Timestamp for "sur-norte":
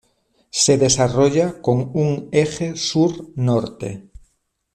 2.75-4.09